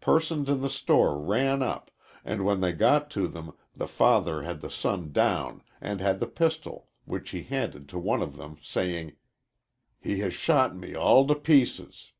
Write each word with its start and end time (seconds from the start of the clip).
Persons 0.00 0.48
in 0.48 0.60
the 0.60 0.70
store 0.70 1.18
ran 1.18 1.60
up, 1.60 1.90
and 2.24 2.44
when 2.44 2.60
they 2.60 2.70
got 2.70 3.10
to 3.10 3.26
them 3.26 3.54
the 3.74 3.88
father 3.88 4.44
had 4.44 4.60
the 4.60 4.70
son 4.70 5.10
down 5.10 5.64
and 5.80 6.00
had 6.00 6.20
the 6.20 6.28
pistol, 6.28 6.86
which 7.06 7.30
he 7.30 7.42
handed 7.42 7.88
to 7.88 7.98
one 7.98 8.22
of 8.22 8.36
them, 8.36 8.56
saying: 8.62 9.16
'He 9.98 10.20
has 10.20 10.32
shot 10.32 10.76
me 10.76 10.94
all 10.94 11.26
to 11.26 11.34
pieces.' 11.34 12.12